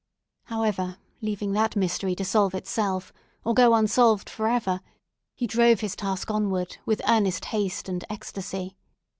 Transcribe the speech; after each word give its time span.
However, 0.45 0.97
leaving 1.21 1.51
that 1.51 1.75
mystery 1.75 2.15
to 2.15 2.25
solve 2.25 2.55
itself, 2.55 3.13
or 3.45 3.53
go 3.53 3.75
unsolved 3.75 4.31
for 4.31 4.47
ever, 4.47 4.81
he 5.35 5.45
drove 5.45 5.81
his 5.81 5.95
task 5.95 6.31
onward 6.31 6.77
with 6.87 7.03
earnest 7.07 7.45
haste 7.45 7.87
and 7.87 8.03
ecstasy. 8.09 8.77